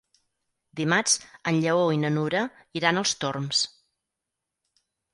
[0.79, 1.13] Dimarts
[1.53, 2.43] en Lleó i na Nura
[2.83, 3.65] iran als Torms.